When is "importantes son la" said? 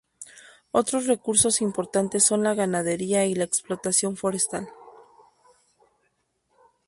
1.61-2.55